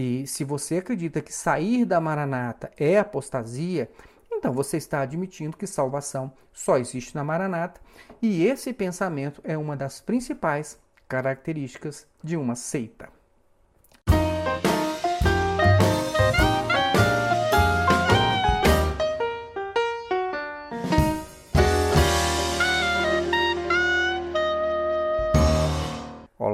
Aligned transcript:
E 0.00 0.28
se 0.28 0.44
você 0.44 0.76
acredita 0.76 1.20
que 1.20 1.34
sair 1.34 1.84
da 1.84 2.00
Maranata 2.00 2.70
é 2.76 3.00
apostasia, 3.00 3.90
então 4.30 4.52
você 4.52 4.76
está 4.76 5.00
admitindo 5.00 5.56
que 5.56 5.66
salvação 5.66 6.32
só 6.52 6.78
existe 6.78 7.16
na 7.16 7.24
Maranata, 7.24 7.80
e 8.22 8.44
esse 8.46 8.72
pensamento 8.72 9.40
é 9.42 9.58
uma 9.58 9.76
das 9.76 10.00
principais 10.00 10.78
características 11.08 12.06
de 12.22 12.36
uma 12.36 12.54
seita. 12.54 13.17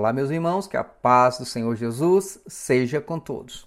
Olá, 0.05 0.13
meus 0.13 0.29
irmãos, 0.29 0.67
que 0.67 0.77
a 0.77 0.85
paz 0.85 1.39
do 1.39 1.47
Senhor 1.47 1.75
Jesus 1.77 2.39
seja 2.47 3.01
com 3.01 3.19
todos. 3.19 3.67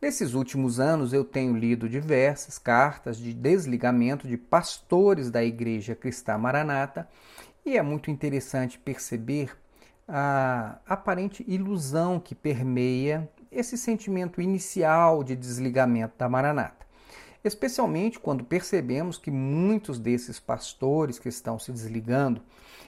Nesses 0.00 0.32
últimos 0.32 0.80
anos, 0.80 1.12
eu 1.12 1.26
tenho 1.26 1.54
lido 1.54 1.90
diversas 1.90 2.56
cartas 2.56 3.18
de 3.18 3.34
desligamento 3.34 4.26
de 4.26 4.38
pastores 4.38 5.30
da 5.30 5.44
Igreja 5.44 5.94
Cristã 5.94 6.38
Maranata 6.38 7.06
e 7.66 7.76
é 7.76 7.82
muito 7.82 8.10
interessante 8.10 8.78
perceber 8.78 9.54
a 10.08 10.78
aparente 10.86 11.44
ilusão 11.46 12.18
que 12.18 12.34
permeia 12.34 13.30
esse 13.50 13.76
sentimento 13.76 14.40
inicial 14.40 15.22
de 15.22 15.36
desligamento 15.36 16.14
da 16.16 16.30
Maranata. 16.30 16.86
Especialmente 17.44 18.20
quando 18.20 18.44
percebemos 18.44 19.18
que 19.18 19.30
muitos 19.30 19.98
desses 19.98 20.38
pastores 20.38 21.18
que 21.18 21.28
estão 21.28 21.58
se 21.58 21.72
desligando, 21.72 22.40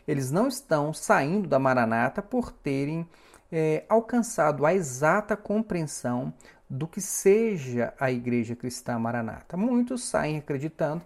eles 0.07 0.31
não 0.31 0.47
estão 0.47 0.93
saindo 0.93 1.49
da 1.49 1.59
Maranata 1.59 2.23
por 2.23 2.53
terem 2.53 3.09
é, 3.51 3.85
alcançado 3.89 4.65
a 4.65 4.75
exata 4.75 5.37
compreensão 5.37 6.33
do 6.69 6.87
que 6.87 7.01
seja 7.01 7.93
a 7.99 8.11
Igreja 8.11 8.57
Cristã 8.57 8.99
Maranata. 8.99 9.57
Muitos 9.57 10.05
saem 10.05 10.39
acreditando 10.39 11.03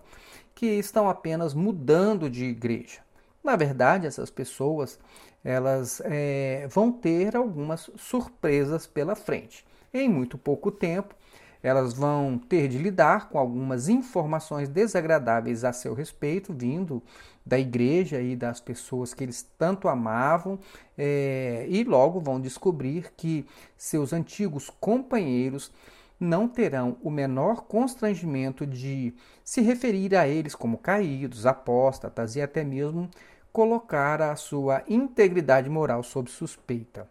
que 0.55 0.67
estão 0.67 1.09
apenas 1.09 1.55
mudando 1.55 2.29
de 2.29 2.45
igreja. 2.45 3.01
Na 3.43 3.57
verdade, 3.57 4.07
essas 4.07 4.31
pessoas 4.31 4.99
elas 5.45 6.03
é, 6.05 6.67
vão 6.69 6.91
ter 6.91 7.37
algumas 7.37 7.91
surpresas 7.97 8.87
pela 8.87 9.15
frente. 9.15 9.65
Em 9.93 10.09
muito 10.09 10.37
pouco 10.37 10.71
tempo, 10.71 11.15
elas 11.63 11.93
vão 11.93 12.39
ter 12.39 12.69
de 12.69 12.79
lidar 12.79 13.29
com 13.29 13.39
algumas 13.39 13.89
informações 13.89 14.69
desagradáveis 14.69 15.65
a 15.65 15.73
seu 15.73 15.95
respeito, 15.95 16.53
vindo 16.53 17.03
da 17.45 17.59
igreja 17.59 18.21
e 18.21 18.37
das 18.37 18.61
pessoas 18.61 19.15
que 19.15 19.25
eles 19.25 19.49
tanto 19.59 19.89
amavam, 19.89 20.59
é, 20.97 21.67
e 21.69 21.83
logo 21.85 22.21
vão 22.21 22.41
descobrir 22.41 23.13
que 23.17 23.47
seus 23.77 24.13
antigos 24.13 24.71
companheiros 24.81 25.73
não 26.21 26.49
terão 26.49 26.97
o 27.03 27.11
menor 27.11 27.63
constrangimento 27.63 28.67
de 28.67 29.15
se 29.45 29.61
referir 29.61 30.15
a 30.17 30.27
eles 30.27 30.55
como 30.55 30.77
caídos, 30.77 31.47
apóstatas 31.47 32.35
e 32.37 32.43
até 32.43 32.65
mesmo 32.65 33.09
colocar 33.53 34.21
a 34.21 34.37
sua 34.37 34.83
integridade 34.89 35.71
moral 35.71 36.03
sob 36.03 36.31
suspeita. 36.31 37.09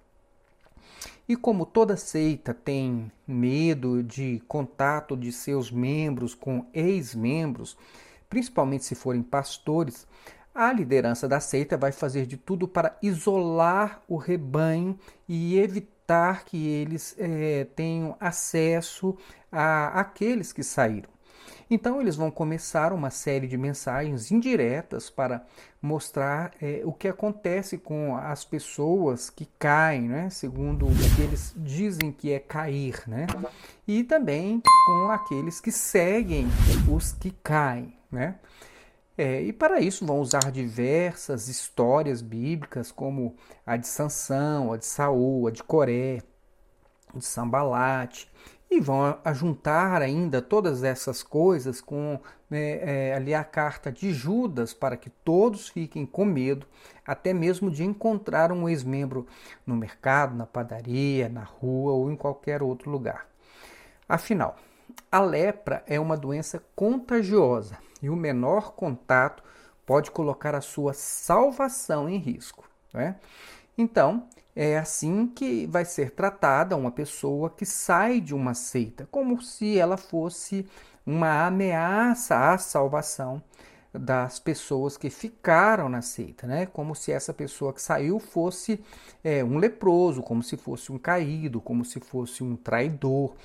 E 1.28 1.36
como 1.36 1.66
toda 1.66 1.98
seita 1.98 2.54
tem 2.54 3.12
medo 3.28 4.04
de 4.04 4.42
contato 4.48 5.16
de 5.16 5.32
seus 5.32 5.72
membros 5.72 6.34
com 6.34 6.66
ex-membros, 6.74 7.78
principalmente 8.30 8.86
se 8.86 8.96
forem 8.96 9.22
pastores, 9.22 10.08
a 10.54 10.74
liderança 10.74 11.28
da 11.28 11.40
seita 11.40 11.78
vai 11.78 11.92
fazer 11.92 12.26
de 12.26 12.36
tudo 12.36 12.68
para 12.68 12.98
isolar 13.02 14.02
o 14.08 14.18
rebanho 14.18 14.98
e 15.28 15.58
evitar 15.60 16.46
que 16.46 16.68
eles 16.68 17.16
é, 17.20 17.66
tenham 17.76 18.18
acesso 18.20 19.16
a 19.52 20.00
aqueles 20.00 20.52
que 20.52 20.64
saíram. 20.64 21.17
Então, 21.70 22.00
eles 22.00 22.16
vão 22.16 22.32
começar 22.32 22.94
uma 22.94 23.10
série 23.10 23.48
de 23.48 23.58
mensagens 23.58 24.32
indiretas 24.32 25.10
para 25.10 25.46
mostrar 25.82 26.52
é, 26.62 26.82
o 26.86 26.94
que 26.94 27.08
acontece 27.08 27.78
com 27.78 28.16
as 28.16 28.46
pessoas 28.46 29.30
que 29.30 29.46
caem, 29.60 30.04
né? 30.04 30.30
segundo 30.30 30.86
o 30.86 31.16
que 31.16 31.22
eles 31.22 31.54
dizem 31.58 32.12
que 32.12 32.32
é 32.32 32.40
cair, 32.40 33.04
né? 33.06 33.28
e 33.88 34.04
também 34.04 34.62
com 34.86 35.12
aqueles 35.12 35.60
que 35.60 35.72
seguem 35.72 36.48
os 36.90 37.12
que 37.12 37.32
caem. 37.44 37.94
Né? 38.10 38.36
É, 39.18 39.42
e 39.42 39.52
para 39.52 39.82
isso 39.82 40.06
vão 40.06 40.20
usar 40.22 40.52
diversas 40.52 41.48
histórias 41.48 42.22
bíblicas, 42.22 42.92
como 42.92 43.36
a 43.66 43.76
de 43.76 43.88
Sansão, 43.88 44.72
a 44.72 44.78
de 44.78 44.86
Saul, 44.86 45.48
a 45.48 45.52
de 45.52 45.64
Coré, 45.64 46.22
de 47.14 47.26
Sambalate, 47.26 48.32
e 48.70 48.80
vão 48.80 49.18
ajuntar 49.24 50.02
ainda 50.02 50.42
todas 50.42 50.84
essas 50.84 51.24
coisas 51.24 51.80
com 51.80 52.20
né, 52.50 53.10
é, 53.10 53.14
ali 53.16 53.34
a 53.34 53.44
carta 53.44 53.92
de 53.92 54.12
Judas 54.12 54.74
para 54.74 54.98
que 54.98 55.10
todos 55.10 55.70
fiquem 55.70 56.06
com 56.06 56.26
medo, 56.26 56.68
até 57.06 57.34
mesmo 57.34 57.72
de 57.72 57.84
encontrar 57.84 58.52
um 58.52 58.68
ex-membro 58.68 59.26
no 59.66 59.76
mercado, 59.76 60.36
na 60.36 60.46
padaria, 60.46 61.30
na 61.30 61.44
rua 61.44 61.94
ou 61.94 62.12
em 62.12 62.16
qualquer 62.16 62.62
outro 62.62 62.92
lugar. 62.92 63.26
Afinal, 64.08 64.58
a 65.12 65.20
lepra 65.22 65.84
é 65.88 66.00
uma 66.00 66.18
doença 66.18 66.62
contagiosa 66.76 67.78
e 68.02 68.10
o 68.10 68.16
menor 68.16 68.74
contato 68.74 69.44
pode 69.86 70.12
colocar 70.12 70.54
a 70.54 70.62
sua 70.62 70.94
salvação 70.94 72.10
em 72.10 72.18
risco. 72.18 72.68
Né? 72.94 73.16
Então, 73.78 74.28
é 74.60 74.76
assim 74.76 75.28
que 75.28 75.68
vai 75.68 75.86
ser 75.86 76.10
tratada 76.10 76.76
uma 76.76 76.90
pessoa 76.90 77.48
que 77.48 77.64
sai 77.64 78.20
de 78.20 78.34
uma 78.34 78.56
seita, 78.56 79.08
como 79.12 79.40
se 79.40 79.78
ela 79.78 79.98
fosse 79.98 80.66
uma 81.06 81.46
ameaça 81.46 82.54
à 82.54 82.58
salvação 82.58 83.40
das 83.94 84.40
pessoas 84.40 84.98
que 84.98 85.12
ficaram 85.12 85.88
na 85.88 86.02
seita, 86.02 86.48
né? 86.48 86.66
Como 86.66 86.96
se 86.96 87.12
essa 87.12 87.32
pessoa 87.32 87.72
que 87.72 87.80
saiu 87.80 88.18
fosse 88.18 88.84
é, 89.24 89.44
um 89.44 89.60
leproso, 89.60 90.24
como 90.24 90.42
se 90.42 90.58
fosse 90.58 90.92
um 90.92 90.98
caído, 90.98 91.62
como 91.62 91.86
se 91.86 92.00
fosse 92.00 92.44
um 92.44 92.56
traidor. 92.56 93.36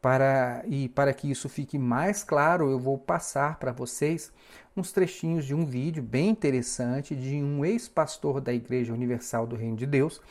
Para, 0.00 0.62
e 0.66 0.88
para 0.88 1.12
que 1.12 1.30
isso 1.30 1.46
fique 1.46 1.76
mais 1.76 2.24
claro, 2.24 2.70
eu 2.70 2.78
vou 2.78 2.96
passar 2.96 3.58
para 3.58 3.70
vocês 3.70 4.32
uns 4.74 4.92
trechinhos 4.92 5.44
de 5.44 5.54
um 5.54 5.66
vídeo 5.66 6.02
bem 6.02 6.30
interessante 6.30 7.14
de 7.14 7.36
um 7.36 7.66
ex-pastor 7.66 8.40
da 8.40 8.50
Igreja 8.50 8.94
Universal 8.94 9.46
do 9.46 9.56
Reino 9.56 9.76
de 9.76 9.84
Deus 9.84 10.22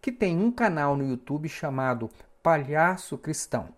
que 0.00 0.12
tem 0.12 0.38
um 0.38 0.50
canal 0.50 0.96
no 0.96 1.08
YouTube 1.08 1.48
chamado 1.48 2.10
Palhaço 2.42 3.18
Cristão, 3.18 3.68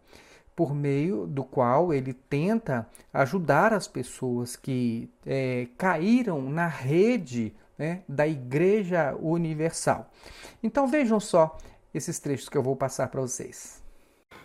por 0.54 0.75
meio 0.75 1.26
do 1.26 1.42
qual 1.44 1.92
ele 1.92 2.12
tenta 2.12 2.86
ajudar 3.12 3.72
as 3.72 3.88
pessoas 3.88 4.56
que 4.56 5.10
é, 5.25 5.69
caíram 5.78 6.42
na 6.42 6.66
rede 6.66 7.54
né, 7.78 8.03
da 8.09 8.28
Igreja 8.28 9.16
Universal. 9.20 10.10
Então 10.62 10.86
vejam 10.86 11.19
só 11.19 11.56
esses 11.94 12.19
trechos 12.19 12.48
que 12.48 12.56
eu 12.56 12.62
vou 12.62 12.76
passar 12.76 13.09
para 13.09 13.20
vocês. 13.20 13.82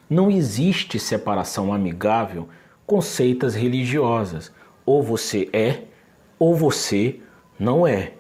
Não 0.10 0.30
existe 0.30 1.00
separação 1.00 1.74
amigável 1.74 2.48
com 2.86 3.02
seitas 3.02 3.56
religiosas. 3.56 4.52
Ou 4.86 5.02
você 5.02 5.50
é, 5.52 5.86
ou 6.38 6.56
você 6.56 7.20
não 7.58 7.88
é. 7.88 8.14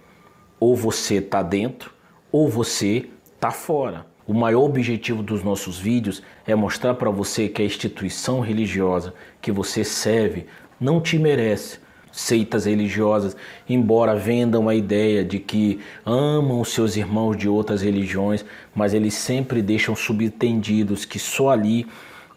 Ou 0.59 0.75
você 0.75 1.15
está 1.15 1.43
dentro, 1.43 1.93
ou 2.31 2.49
você 2.49 3.09
está 3.45 3.51
fora. 3.51 4.07
O 4.25 4.33
maior 4.33 4.63
objetivo 4.63 5.21
dos 5.21 5.43
nossos 5.43 5.77
vídeos 5.77 6.23
é 6.47 6.55
mostrar 6.55 6.95
para 6.95 7.11
você 7.11 7.47
que 7.47 7.61
a 7.61 7.65
instituição 7.65 8.39
religiosa 8.39 9.13
que 9.39 9.51
você 9.51 9.83
serve 9.83 10.47
não 10.79 10.99
te 10.99 11.19
merece. 11.19 11.77
Seitas 12.11 12.65
religiosas, 12.65 13.37
embora 13.69 14.15
vendam 14.15 14.67
a 14.67 14.73
ideia 14.73 15.23
de 15.23 15.37
que 15.37 15.79
amam 16.03 16.63
seus 16.63 16.95
irmãos 16.95 17.35
de 17.37 17.47
outras 17.47 17.83
religiões, 17.83 18.43
mas 18.73 18.95
eles 18.95 19.13
sempre 19.13 19.61
deixam 19.61 19.95
subentendidos 19.95 21.05
que 21.05 21.19
só 21.19 21.49
ali 21.49 21.85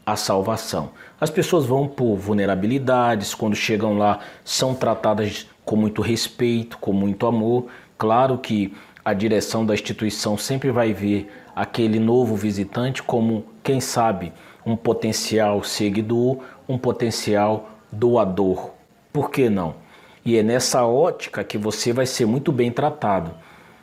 há 0.05 0.15
salvação. 0.15 0.91
As 1.19 1.31
pessoas 1.31 1.65
vão 1.65 1.89
por 1.89 2.17
vulnerabilidades, 2.17 3.35
quando 3.35 3.57
chegam 3.57 3.97
lá 3.97 4.19
são 4.45 4.75
tratadas 4.75 5.47
com 5.65 5.77
muito 5.77 6.03
respeito, 6.03 6.77
com 6.79 6.93
muito 6.93 7.27
amor. 7.27 7.69
Claro 7.97 8.37
que 8.37 8.75
a 9.09 9.15
direção 9.15 9.65
da 9.65 9.73
instituição 9.73 10.37
sempre 10.37 10.71
vai 10.71 10.93
ver 10.93 11.33
aquele 11.57 11.99
novo 11.99 12.37
visitante 12.37 13.03
como, 13.03 13.43
quem 13.63 13.81
sabe, 13.81 14.35
um 14.67 14.77
potencial 14.77 15.65
seguidor, 15.65 16.41
um 16.69 16.77
potencial 16.77 17.71
doador. 17.91 18.73
Por 19.11 19.31
que 19.31 19.49
não? 19.49 19.77
E 20.23 20.37
é 20.37 20.43
nessa 20.43 20.85
ótica 20.85 21.43
que 21.43 21.57
você 21.57 21.91
vai 21.91 22.05
ser 22.05 22.27
muito 22.27 22.53
bem 22.53 22.71
tratado. 22.71 23.31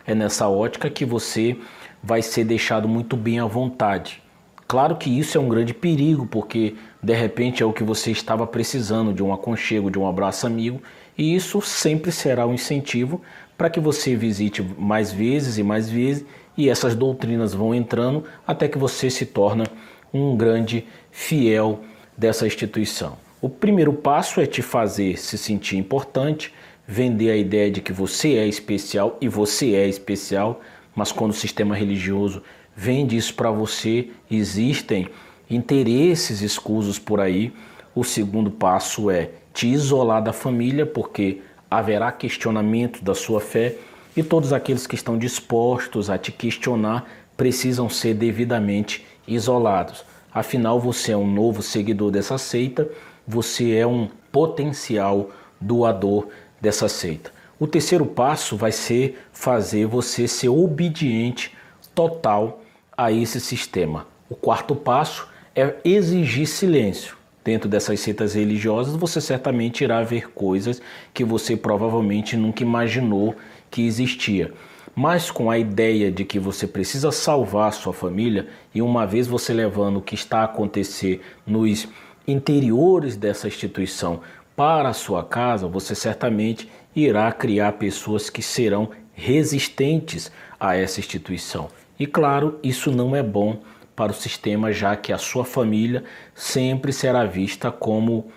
É 0.06 0.14
nessa 0.14 0.48
ótica 0.48 0.92
que 0.92 1.04
você 1.04 1.58
vai 2.04 2.22
ser 2.22 2.44
deixado 2.44 2.88
muito 2.88 3.18
bem 3.18 3.40
à 3.40 3.46
vontade. 3.46 4.22
Claro 4.68 4.96
que 4.96 5.10
isso 5.10 5.38
é 5.38 5.42
um 5.42 5.48
grande 5.48 5.74
perigo, 5.74 6.26
porque 6.26 6.76
de 7.02 7.14
repente 7.14 7.62
é 7.62 7.66
o 7.66 7.74
que 7.74 7.84
você 7.84 8.12
estava 8.12 8.48
precisando 8.48 9.14
de 9.14 9.22
um 9.22 9.32
aconchego, 9.32 9.92
de 9.92 10.00
um 10.00 10.08
abraço 10.08 10.48
amigo, 10.48 10.82
e 11.18 11.36
isso 11.36 11.62
sempre 11.62 12.12
será 12.12 12.48
um 12.48 12.54
incentivo 12.54 13.22
para 13.58 13.70
que 13.70 13.80
você 13.80 14.16
visite 14.16 14.62
mais 14.78 15.12
vezes 15.12 15.58
e 15.58 15.64
mais 15.64 15.90
vezes 15.90 16.26
e 16.58 16.70
essas 16.70 16.96
doutrinas 16.96 17.54
vão 17.54 17.76
entrando 17.76 18.24
até 18.46 18.68
que 18.68 18.78
você 18.78 19.10
se 19.10 19.26
torna 19.26 19.66
um 20.14 20.36
grande 20.36 20.86
fiel 21.12 21.82
dessa 22.18 22.48
instituição. 22.48 23.18
O 23.42 23.50
primeiro 23.50 23.94
passo 23.94 24.40
é 24.42 24.46
te 24.46 24.62
fazer 24.62 25.20
se 25.20 25.38
sentir 25.38 25.78
importante, 25.78 26.54
vender 26.88 27.30
a 27.30 27.38
ideia 27.38 27.70
de 27.70 27.82
que 27.82 27.94
você 27.94 28.36
é 28.36 28.48
especial 28.48 29.18
e 29.22 29.28
você 29.28 29.76
é 29.76 29.88
especial, 29.88 30.62
mas 30.96 31.12
quando 31.12 31.32
o 31.32 31.36
sistema 31.36 31.76
religioso 31.76 32.42
vende 32.76 33.16
isso 33.16 33.34
para 33.34 33.50
você, 33.50 34.10
existem 34.30 35.08
interesses 35.50 36.42
escusos 36.42 37.00
por 37.00 37.20
aí. 37.20 37.54
O 37.94 38.04
segundo 38.04 38.52
passo 38.52 39.10
é 39.10 39.32
te 39.54 39.68
isolar 39.68 40.22
da 40.22 40.34
família, 40.34 40.86
porque 40.86 41.42
haverá 41.72 42.12
questionamento 42.12 43.04
da 43.04 43.16
sua 43.16 43.40
fé 43.40 43.76
e 44.16 44.24
todos 44.24 44.54
aqueles 44.54 44.86
que 44.86 44.96
estão 44.96 45.18
dispostos 45.18 46.10
a 46.10 46.18
te 46.18 46.32
questionar 46.32 47.06
precisam 47.38 47.90
ser 47.90 48.14
devidamente 48.14 49.06
isolados. 49.28 50.04
Afinal, 50.34 50.80
você 50.80 51.14
é 51.14 51.18
um 51.18 51.30
novo 51.30 51.62
seguidor 51.62 52.12
dessa 52.12 52.38
seita, 52.38 52.90
você 53.26 53.76
é 53.76 53.88
um 53.88 54.10
potencial 54.32 55.32
doador 55.60 56.28
dessa 56.60 56.90
seita. 56.90 57.32
O 57.58 57.66
terceiro 57.66 58.06
passo 58.06 58.58
vai 58.58 58.72
ser 58.72 59.18
fazer 59.32 59.86
você 59.86 60.28
ser 60.28 60.50
obediente 60.50 61.56
total 61.94 62.62
a 62.98 63.12
esse 63.12 63.40
sistema. 63.40 64.08
O 64.30 64.36
quarto 64.36 64.76
passo 64.76 65.28
é 65.56 65.76
exigir 65.84 66.48
silêncio. 66.48 67.18
Dentro 67.44 67.70
dessas 67.70 68.00
seitas 68.00 68.34
religiosas, 68.34 68.96
você 68.96 69.22
certamente 69.22 69.84
irá 69.84 70.02
ver 70.02 70.32
coisas 70.32 70.82
que 71.14 71.24
você 71.24 71.56
provavelmente 71.56 72.36
nunca 72.36 72.64
imaginou 72.64 73.36
que 73.70 73.86
existia. 73.86 74.52
Mas 74.96 75.30
com 75.30 75.52
a 75.52 75.60
ideia 75.60 76.12
de 76.12 76.26
que 76.26 76.40
você 76.40 76.66
precisa 76.66 77.12
salvar 77.12 77.72
sua 77.74 77.94
família, 77.94 78.48
e 78.74 78.82
uma 78.82 79.06
vez 79.06 79.28
você 79.28 79.54
levando 79.54 79.98
o 79.98 80.02
que 80.02 80.16
está 80.16 80.40
a 80.40 80.46
acontecer 80.46 81.22
nos 81.46 81.88
interiores 82.28 83.16
dessa 83.16 83.48
instituição 83.48 84.22
para 84.56 84.90
a 84.90 84.94
sua 84.94 85.24
casa, 85.24 85.68
você 85.68 85.94
certamente 85.94 86.68
irá 86.96 87.32
criar 87.32 87.74
pessoas 87.74 88.30
que 88.30 88.42
serão 88.42 88.90
resistentes 89.14 90.32
a 90.60 90.76
essa 90.76 91.00
instituição. 91.00 91.70
E 92.00 92.06
claro, 92.06 92.60
isso 92.62 92.92
não 92.92 93.16
é 93.16 93.24
bom 93.24 93.60
para 93.96 94.12
o 94.12 94.16
sistema, 94.16 94.72
já 94.72 94.96
que 94.96 95.14
a 95.14 95.18
sua 95.18 95.46
família 95.46 96.04
sempre 96.34 96.92
será 96.92 97.24
vista 97.24 97.72
como 97.72 98.28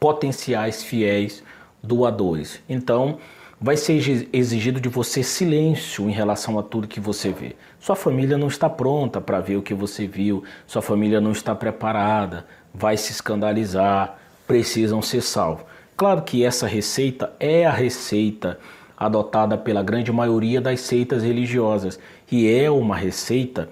potenciais 0.00 0.82
fiéis 0.82 1.42
doadores. 1.82 2.62
Então, 2.68 3.18
vai 3.60 3.76
ser 3.76 4.26
exigido 4.32 4.80
de 4.80 4.88
você 4.88 5.22
silêncio 5.22 6.08
em 6.08 6.12
relação 6.12 6.58
a 6.58 6.62
tudo 6.62 6.88
que 6.88 6.98
você 6.98 7.30
vê. 7.30 7.54
Sua 7.78 7.94
família 7.94 8.36
não 8.36 8.48
está 8.48 8.68
pronta 8.68 9.20
para 9.20 9.38
ver 9.40 9.56
o 9.56 9.62
que 9.62 9.74
você 9.74 10.06
viu, 10.06 10.42
sua 10.66 10.82
família 10.82 11.20
não 11.20 11.30
está 11.30 11.54
preparada, 11.54 12.46
vai 12.74 12.96
se 12.96 13.12
escandalizar, 13.12 14.18
precisam 14.46 15.00
ser 15.00 15.20
salvos. 15.20 15.64
Claro 15.96 16.22
que 16.22 16.44
essa 16.44 16.66
receita 16.66 17.32
é 17.38 17.64
a 17.64 17.70
receita 17.70 18.58
adotada 18.96 19.56
pela 19.56 19.82
grande 19.82 20.10
maioria 20.10 20.60
das 20.60 20.80
seitas 20.80 21.22
religiosas 21.22 22.00
e 22.32 22.50
é 22.50 22.70
uma 22.70 22.96
receita 22.96 23.68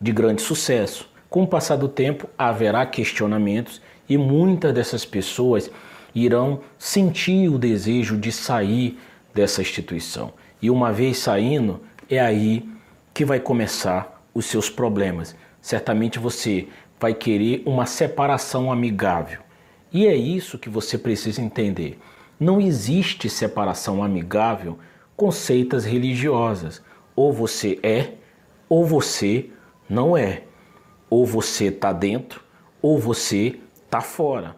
de 0.00 0.12
grande 0.12 0.40
sucesso. 0.40 1.10
Com 1.28 1.42
o 1.42 1.48
passar 1.48 1.74
do 1.74 1.88
tempo, 1.88 2.30
haverá 2.38 2.86
questionamentos 2.86 3.82
e 4.08 4.16
muitas 4.16 4.72
dessas 4.72 5.04
pessoas 5.04 5.68
irão 6.14 6.60
sentir 6.78 7.48
o 7.48 7.58
desejo 7.58 8.16
de 8.16 8.30
sair 8.30 8.96
dessa 9.34 9.60
instituição. 9.60 10.32
E 10.62 10.70
uma 10.70 10.92
vez 10.92 11.18
saindo, 11.18 11.80
é 12.08 12.20
aí 12.20 12.68
que 13.12 13.24
vai 13.24 13.40
começar 13.40 14.24
os 14.32 14.46
seus 14.46 14.70
problemas. 14.70 15.34
Certamente 15.60 16.20
você 16.20 16.68
vai 17.00 17.14
querer 17.14 17.64
uma 17.66 17.84
separação 17.84 18.70
amigável. 18.70 19.40
E 19.92 20.06
é 20.06 20.14
isso 20.14 20.58
que 20.58 20.68
você 20.68 20.96
precisa 20.96 21.42
entender. 21.42 21.98
Não 22.38 22.60
existe 22.60 23.28
separação 23.28 24.04
amigável 24.04 24.78
com 25.16 25.32
seitas 25.32 25.84
religiosas. 25.84 26.80
Ou 27.16 27.32
você 27.32 27.78
é, 27.82 28.14
ou 28.68 28.84
você 28.84 29.50
não 29.88 30.16
é. 30.16 30.44
Ou 31.08 31.24
você 31.24 31.66
está 31.66 31.92
dentro, 31.92 32.42
ou 32.82 32.98
você 32.98 33.60
está 33.84 34.00
fora. 34.00 34.56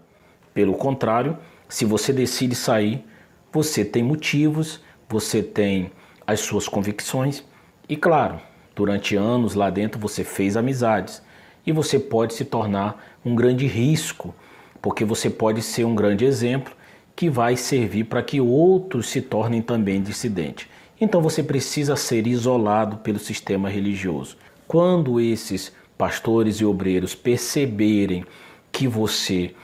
Pelo 0.54 0.74
contrário, 0.74 1.36
se 1.68 1.84
você 1.84 2.12
decide 2.12 2.54
sair, 2.54 3.04
você 3.52 3.84
tem 3.84 4.02
motivos, 4.02 4.80
você 5.08 5.42
tem 5.42 5.90
as 6.26 6.40
suas 6.40 6.68
convicções 6.68 7.44
e, 7.88 7.96
claro, 7.96 8.40
durante 8.74 9.16
anos 9.16 9.54
lá 9.54 9.70
dentro 9.70 10.00
você 10.00 10.24
fez 10.24 10.56
amizades 10.56 11.22
e 11.66 11.72
você 11.72 11.98
pode 11.98 12.34
se 12.34 12.44
tornar 12.44 13.16
um 13.24 13.34
grande 13.34 13.66
risco, 13.66 14.34
porque 14.80 15.04
você 15.04 15.30
pode 15.30 15.62
ser 15.62 15.84
um 15.84 15.94
grande 15.94 16.24
exemplo 16.24 16.74
que 17.14 17.30
vai 17.30 17.56
servir 17.56 18.04
para 18.04 18.22
que 18.22 18.40
outros 18.40 19.08
se 19.08 19.22
tornem 19.22 19.62
também 19.62 20.02
dissidentes. 20.02 20.68
Então 21.00 21.20
você 21.20 21.42
precisa 21.42 21.94
ser 21.94 22.26
isolado 22.26 22.96
pelo 22.98 23.18
sistema 23.18 23.68
religioso. 23.68 24.36
Quando 24.66 25.20
esses 25.20 25.72
pastores 25.96 26.56
e 26.56 26.64
obreiros 26.64 27.14
perceberem 27.14 28.24
que 28.72 28.88
você 28.88 29.54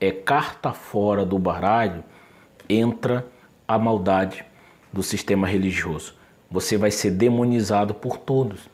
é 0.00 0.10
carta 0.10 0.72
fora 0.72 1.24
do 1.24 1.38
baralho, 1.38 2.02
entra 2.68 3.24
a 3.66 3.78
maldade 3.78 4.44
do 4.92 5.02
sistema 5.02 5.46
religioso. 5.46 6.14
Você 6.50 6.76
vai 6.76 6.90
ser 6.90 7.12
demonizado 7.12 7.94
por 7.94 8.18
todos. 8.18 8.68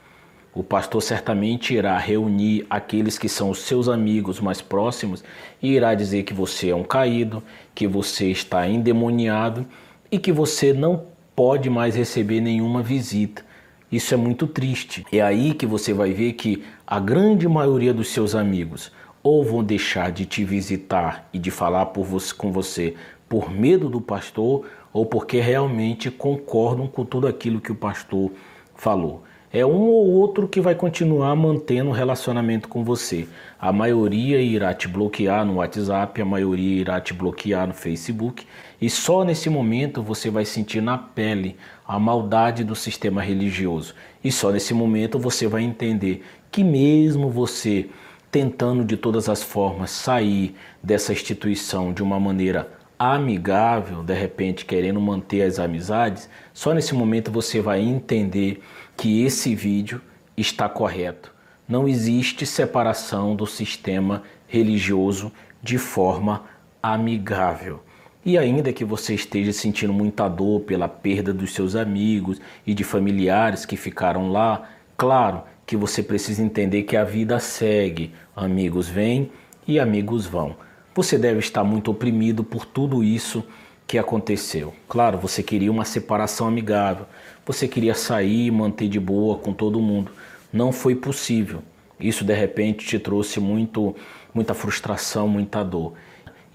O 0.55 0.65
pastor 0.65 1.03
certamente 1.03 1.75
irá 1.75 1.97
reunir 1.99 2.67
aqueles 2.69 3.19
que 3.19 3.29
são 3.29 3.51
os 3.51 3.59
seus 3.59 3.89
amigos 3.89 4.41
mais 4.41 4.61
próximos 4.63 5.23
e 5.63 5.75
irá 5.75 5.95
dizer 5.95 6.23
que 6.23 6.33
você 6.33 6.71
é 6.71 6.75
um 6.75 6.83
caído, 6.83 7.43
que 7.75 7.87
você 7.87 8.31
está 8.31 8.67
endemoniado 8.67 9.67
e 10.11 10.19
que 10.19 10.33
você 10.33 10.73
não 10.73 11.18
pode 11.39 11.71
mais 11.71 11.95
receber 11.95 12.41
nenhuma 12.41 12.83
visita. 12.83 13.45
Isso 13.93 14.13
é 14.13 14.17
muito 14.17 14.45
triste. 14.45 15.07
É 15.13 15.21
aí 15.21 15.55
que 15.55 15.67
você 15.67 15.93
vai 15.93 16.13
ver 16.13 16.33
que 16.33 16.65
a 16.85 16.99
grande 16.99 17.47
maioria 17.47 17.95
dos 17.95 18.09
seus 18.09 18.35
amigos 18.35 18.91
ou 19.23 19.45
vão 19.45 19.63
deixar 19.63 20.11
de 20.11 20.27
te 20.27 20.43
visitar 20.43 21.29
e 21.33 21.39
de 21.39 21.53
falar 21.53 21.87
por 21.87 22.05
você, 22.05 22.35
com 22.35 22.51
você 22.51 22.97
por 23.29 23.53
medo 23.53 23.89
do 23.89 24.01
pastor 24.01 24.67
ou 24.93 25.07
porque 25.07 25.39
realmente 25.39 26.11
concordam 26.11 26.89
com 26.89 27.05
tudo 27.05 27.29
aquilo 27.29 27.61
que 27.61 27.71
o 27.71 27.77
pastor 27.77 28.33
falou. 28.75 29.23
É 29.51 29.65
um 29.65 29.89
ou 29.89 30.11
outro 30.11 30.47
que 30.47 30.61
vai 30.61 30.75
continuar 30.75 31.35
mantendo 31.35 31.89
um 31.89 31.93
relacionamento 31.93 32.69
com 32.69 32.85
você. 32.85 33.27
A 33.59 33.73
maioria 33.73 34.43
irá 34.43 34.75
te 34.75 34.87
bloquear 34.87 35.43
no 35.47 35.55
WhatsApp, 35.55 36.21
a 36.21 36.25
maioria 36.25 36.81
irá 36.83 37.01
te 37.01 37.15
bloquear 37.15 37.67
no 37.67 37.73
Facebook, 37.73 38.47
e 38.79 38.91
só 38.91 39.25
nesse 39.25 39.49
momento 39.49 40.03
você 40.03 40.29
vai 40.29 40.45
sentir 40.45 40.83
na 40.83 40.99
pele 40.99 41.57
a 41.87 41.99
maldade 41.99 42.63
do 42.63 42.75
sistema 42.75 43.23
religioso. 43.23 43.95
E 44.23 44.31
só 44.31 44.51
nesse 44.51 44.75
momento 44.75 45.19
você 45.19 45.47
vai 45.47 45.63
entender 45.63 46.23
que, 46.53 46.63
mesmo 46.63 47.31
você 47.31 47.89
tentando 48.31 48.85
de 48.85 48.99
todas 48.99 49.31
as 49.31 49.43
formas 49.43 49.91
sair 49.91 50.55
dessa 50.83 51.13
instituição 51.13 51.91
de 51.91 52.03
uma 52.03 52.21
maneira 52.21 52.78
amigável, 52.99 54.03
de 54.03 54.15
repente 54.15 54.65
querendo 54.65 55.01
manter 55.01 55.43
as 55.43 55.59
amizades, 55.59 56.29
só 56.53 56.75
nesse 56.75 56.95
momento 56.95 57.31
você 57.31 57.61
vai 57.61 57.81
entender 57.81 58.61
que 58.97 59.23
esse 59.23 59.55
vídeo 59.55 60.01
está 60.37 60.69
correto. 60.69 61.33
Não 61.69 61.87
existe 61.87 62.45
separação 62.45 63.37
do 63.37 63.47
sistema 63.47 64.23
religioso 64.47 65.31
de 65.63 65.79
forma 65.79 66.45
amigável. 66.83 67.83
E 68.25 68.37
ainda 68.37 68.73
que 68.73 68.85
você 68.85 69.15
esteja 69.15 69.53
sentindo 69.53 69.93
muita 69.93 70.29
dor 70.29 70.61
pela 70.61 70.89
perda 70.89 71.33
dos 71.33 71.55
seus 71.55 71.77
amigos 71.77 72.41
e 72.67 72.75
de 72.75 72.83
familiares 72.83 73.65
que 73.65 73.77
ficaram 73.77 74.31
lá, 74.31 74.69
claro 74.97 75.45
que 75.65 75.77
você 75.77 76.03
precisa 76.03 76.43
entender 76.43 76.83
que 76.83 76.97
a 76.97 77.05
vida 77.05 77.39
segue. 77.39 78.13
Amigos 78.35 78.89
vêm 78.89 79.31
e 79.67 79.79
amigos 79.79 80.27
vão. 80.27 80.57
Você 80.99 81.17
deve 81.17 81.39
estar 81.39 81.63
muito 81.63 81.93
oprimido 81.93 82.43
por 82.43 82.65
tudo 82.65 83.05
isso 83.05 83.45
que 83.87 83.99
aconteceu. 83.99 84.75
Claro, 84.89 85.17
você 85.17 85.45
queria 85.45 85.71
uma 85.71 85.85
separação 85.85 86.49
amigável, 86.49 87.07
você 87.47 87.69
queria 87.69 87.95
sair 87.95 88.47
e 88.47 88.51
manter 88.51 88.89
de 88.89 88.99
boa 88.99 89.39
com 89.39 89.53
todo 89.53 89.81
mundo. 89.81 90.11
Não 90.53 90.73
foi 90.73 90.97
possível. 90.97 91.63
Isso 92.01 92.25
de 92.25 92.35
repente 92.35 92.85
te 92.85 92.99
trouxe 92.99 93.39
muito, 93.39 93.95
muita 94.35 94.55
frustração, 94.55 95.29
muita 95.29 95.63
dor. 95.63 95.93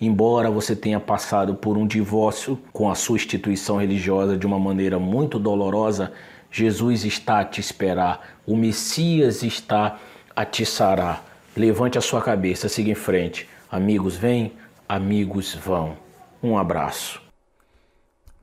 Embora 0.01 0.51
você 0.51 0.75
tenha 0.75 0.99
passado 0.99 1.55
por 1.55 1.77
um 1.77 1.87
divórcio 1.87 2.59
com 2.73 2.91
a 2.91 2.95
sua 2.95 3.15
instituição 3.15 3.77
religiosa 3.77 4.35
de 4.35 4.45
uma 4.45 4.59
maneira 4.59 4.99
muito 4.99 5.39
dolorosa, 5.39 6.11
Jesus 6.51 7.05
está 7.05 7.39
a 7.39 7.45
te 7.45 7.61
esperar, 7.61 8.39
o 8.45 8.57
Messias 8.57 9.41
está 9.41 10.01
a 10.35 10.43
te 10.43 10.65
sarar. 10.65 11.23
Levante 11.55 11.97
a 11.97 12.01
sua 12.01 12.21
cabeça, 12.21 12.67
siga 12.67 12.91
em 12.91 12.95
frente. 12.95 13.52
Amigos 13.73 14.15
vêm, 14.15 14.53
amigos 14.87 15.55
vão. 15.55 15.97
Um 16.43 16.55
abraço. 16.59 17.19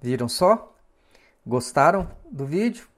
Viram 0.02 0.28
só? 0.28 0.74
Gostaram 1.46 2.10
do 2.28 2.44
vídeo? 2.44 2.88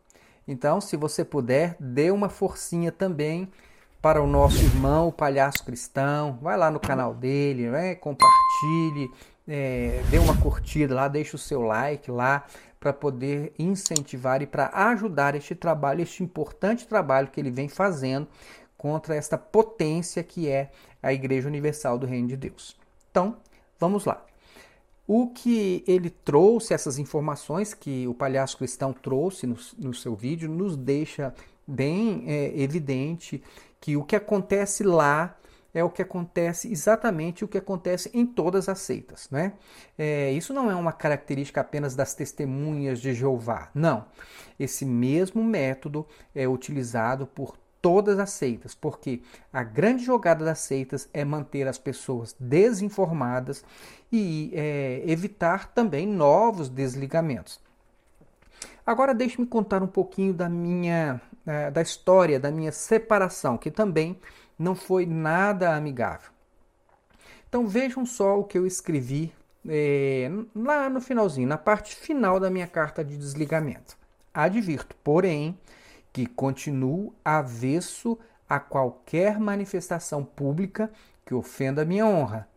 Então, 0.49 0.81
se 0.81 0.97
você 0.97 1.27
puder, 1.27 1.77
dê 1.79 2.11
uma 2.11 2.31
forcinha 2.31 2.91
também 2.91 3.53
para 4.01 4.23
o 4.23 4.27
nosso 4.27 4.65
irmão, 4.65 5.09
o 5.09 5.12
Palhaço 5.12 5.62
Cristão. 5.62 6.39
Vai 6.41 6.57
lá 6.57 6.71
no 6.71 6.81
canal 6.81 7.12
dele, 7.12 7.69
né? 7.69 7.97
compartilhe, 7.97 9.11
é, 9.47 10.03
dê 10.11 10.17
uma 10.17 10.35
curtida 10.41 10.95
lá, 10.95 11.09
deixe 11.09 11.37
o 11.37 11.39
seu 11.39 11.61
like 11.61 12.11
lá 12.11 12.47
para 12.81 12.95
poder 12.95 13.53
incentivar 13.59 14.41
e 14.41 14.47
para 14.47 14.71
ajudar 14.73 15.35
este 15.35 15.55
trabalho, 15.55 16.01
este 16.01 16.23
importante 16.23 16.89
trabalho 16.89 17.29
que 17.29 17.39
ele 17.39 17.51
vem 17.51 17.69
fazendo 17.69 18.27
contra 18.79 19.15
esta 19.15 19.37
potência 19.37 20.25
que 20.25 20.49
é 20.49 20.71
a 21.03 21.13
Igreja 21.13 21.49
Universal 21.49 21.99
do 21.99 22.07
Reino 22.07 22.29
de 22.29 22.37
Deus. 22.37 22.77
Então, 23.11 23.37
vamos 23.79 24.05
lá. 24.05 24.25
O 25.07 25.29
que 25.29 25.83
ele 25.87 26.09
trouxe, 26.09 26.73
essas 26.73 26.99
informações 26.99 27.75
que 27.75 28.07
o 28.07 28.15
palhaço 28.15 28.57
cristão 28.57 28.93
trouxe 28.93 29.47
no, 29.47 29.57
no 29.79 29.93
seu 29.93 30.15
vídeo, 30.15 30.49
nos 30.49 30.77
deixa 30.77 31.35
bem 31.67 32.25
é, 32.27 32.59
evidente 32.61 33.43
que 33.81 33.97
o 33.97 34.05
que 34.05 34.15
acontece 34.15 34.85
lá 34.85 35.37
é 35.75 35.83
o 35.83 35.91
que 35.91 36.03
acontece 36.03 36.71
exatamente 36.71 37.45
o 37.45 37.49
que 37.49 37.57
acontece 37.57 38.11
em 38.13 38.27
todas 38.27 38.69
as 38.69 38.81
seitas. 38.81 39.29
Né? 39.31 39.55
É, 39.99 40.31
isso 40.33 40.53
não 40.53 40.71
é 40.71 40.75
uma 40.75 40.93
característica 40.93 41.61
apenas 41.61 41.95
das 41.95 42.15
testemunhas 42.15 43.01
de 43.01 43.15
Jeová. 43.15 43.71
Não. 43.75 44.05
Esse 44.59 44.85
mesmo 44.85 45.43
método 45.43 46.07
é 46.35 46.47
utilizado 46.47 47.27
por 47.27 47.57
todas 47.83 48.19
as 48.19 48.31
seitas, 48.31 48.75
porque 48.75 49.21
a 49.53 49.62
grande 49.62 50.05
jogada 50.05 50.45
das 50.45 50.61
seitas 50.61 51.09
é 51.12 51.25
manter 51.25 51.69
as 51.69 51.77
pessoas 51.77 52.35
desinformadas 52.39 53.65
e 54.11 54.53
é, 54.55 55.03
evitar 55.05 55.73
também 55.73 56.07
novos 56.07 56.69
desligamentos. 56.69 57.61
Agora 58.87 59.15
deixe-me 59.15 59.47
contar 59.47 59.83
um 59.83 59.87
pouquinho 59.87 60.33
da 60.33 60.49
minha 60.49 61.21
é, 61.47 61.71
da 61.71 61.83
história 61.83 62.39
da 62.39 62.51
minha 62.51 62.73
separação, 62.73 63.59
que 63.59 63.71
também 63.71 64.19
não 64.59 64.75
foi 64.75 65.07
nada 65.07 65.75
amigável. 65.75 66.31
Então 67.49 67.67
vejam 67.67 68.07
só 68.07 68.39
o 68.39 68.45
que 68.45 68.57
eu 68.57 68.67
escrevi 68.67 69.33
é, 69.69 70.31
lá 70.55 70.89
no 70.89 71.01
finalzinho, 71.01 71.49
na 71.49 71.59
parte 71.59 71.95
final 71.95 72.39
da 72.39 72.51
minha 72.51 72.67
carta 72.67 73.05
de 73.05 73.17
desligamento. 73.17 73.97
Advirto, 74.33 74.97
porém, 75.03 75.59
que 76.12 76.26
continuo 76.26 77.14
avesso 77.25 78.19
a 78.49 78.61
qualquer 78.61 79.40
manifestação 79.40 80.23
pública 80.23 80.90
que 81.25 81.35
ofenda 81.35 81.83
a 81.83 81.87
minha 81.87 82.07
honra. 82.07 82.49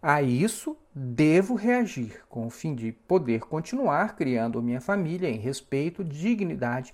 A 0.00 0.22
isso 0.22 0.76
devo 0.94 1.54
reagir, 1.54 2.22
com 2.28 2.46
o 2.46 2.50
fim 2.50 2.74
de 2.74 2.92
poder 2.92 3.40
continuar 3.40 4.16
criando 4.16 4.62
minha 4.62 4.80
família 4.80 5.28
em 5.28 5.38
respeito, 5.38 6.02
dignidade 6.02 6.92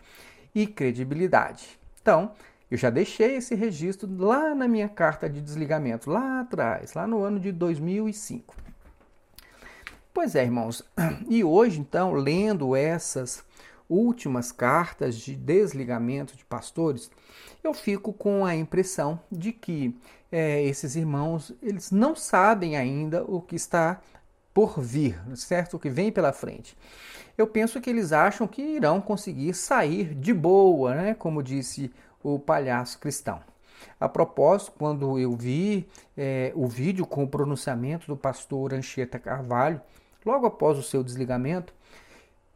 e 0.54 0.66
credibilidade. 0.66 1.78
Então, 2.02 2.32
eu 2.70 2.76
já 2.76 2.90
deixei 2.90 3.37
esse 3.37 3.54
registro 3.54 4.08
lá 4.18 4.54
na 4.54 4.68
minha 4.68 4.88
carta 4.88 5.28
de 5.28 5.40
desligamento, 5.40 6.10
lá 6.10 6.40
atrás, 6.40 6.92
lá 6.94 7.06
no 7.06 7.22
ano 7.22 7.40
de 7.40 7.50
2005. 7.50 8.54
Pois 10.12 10.34
é, 10.34 10.42
irmãos, 10.42 10.84
e 11.30 11.42
hoje, 11.42 11.80
então, 11.80 12.12
lendo 12.12 12.76
essas 12.76 13.42
últimas 13.88 14.52
cartas 14.52 15.16
de 15.16 15.35
desligamento 15.35 16.37
de 16.37 16.45
pastores, 16.45 17.11
eu 17.62 17.73
fico 17.73 18.12
com 18.12 18.45
a 18.45 18.54
impressão 18.54 19.21
de 19.30 19.52
que 19.52 19.97
é, 20.30 20.62
esses 20.62 20.95
irmãos 20.95 21.54
eles 21.62 21.90
não 21.90 22.14
sabem 22.14 22.76
ainda 22.76 23.25
o 23.25 23.40
que 23.40 23.57
está 23.57 24.00
por 24.52 24.80
vir, 24.80 25.21
certo? 25.37 25.75
O 25.75 25.78
que 25.78 25.88
vem 25.88 26.11
pela 26.11 26.33
frente. 26.33 26.76
Eu 27.37 27.47
penso 27.47 27.80
que 27.80 27.88
eles 27.88 28.12
acham 28.12 28.47
que 28.47 28.61
irão 28.61 29.00
conseguir 29.00 29.54
sair 29.54 30.14
de 30.14 30.35
boa, 30.35 30.95
né? 30.95 31.14
Como 31.14 31.42
disse 31.42 31.92
o 32.23 32.38
palhaço 32.38 32.99
cristão. 32.99 33.40
A 34.00 34.09
propósito, 34.09 34.73
quando 34.76 35.18
eu 35.18 35.37
vi 35.37 35.88
é, 36.16 36.52
o 36.54 36.66
vídeo 36.66 37.07
com 37.07 37.23
o 37.23 37.28
pronunciamento 37.28 38.07
do 38.07 38.16
pastor 38.16 38.75
Anchieta 38.75 39.18
Carvalho, 39.18 39.80
logo 40.26 40.47
após 40.47 40.76
o 40.76 40.83
seu 40.83 41.04
desligamento, 41.04 41.73